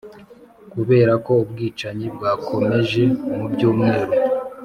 kubera 0.71 1.13
ko 1.25 1.31
ubwicanyi 1.43 2.07
bwakomeje 2.15 3.03
mu 3.35 3.45
byumweru 3.51 4.11